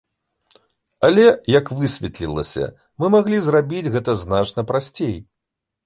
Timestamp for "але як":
1.09-1.65